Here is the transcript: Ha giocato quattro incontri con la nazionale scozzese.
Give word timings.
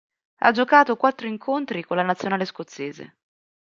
Ha 0.37 0.49
giocato 0.49 0.95
quattro 0.97 1.27
incontri 1.27 1.83
con 1.83 1.95
la 1.95 2.01
nazionale 2.01 2.45
scozzese. 2.45 3.17